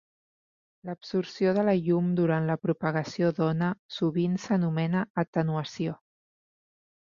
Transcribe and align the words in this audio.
L’absorció 0.87 1.51
de 1.57 1.65
la 1.67 1.75
llum 1.89 2.07
durant 2.21 2.47
la 2.53 2.57
propagació 2.63 3.31
d'ona 3.41 3.69
sovint 3.99 4.41
s’anomena 4.47 5.07
atenuació. 5.27 5.97